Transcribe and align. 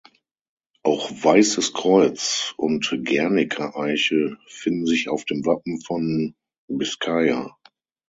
Auch 0.81 1.11
weißes 1.11 1.73
Kreuz 1.73 2.55
und 2.57 2.89
Gernika-Eiche 3.03 4.35
finden 4.47 4.87
sich 4.87 5.09
auf 5.09 5.25
dem 5.25 5.45
Wappen 5.45 5.79
von 5.79 6.33
Bizkaia. 6.67 7.55